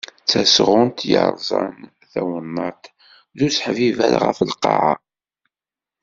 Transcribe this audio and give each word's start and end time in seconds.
D 0.25 0.27
tasɣunt 0.29 0.99
yerzan 1.11 1.77
tawennaṭ 2.11 2.81
d 3.37 3.39
useḥbiber 3.45 4.13
ɣef 4.23 4.37
Lqaɛa. 4.51 4.93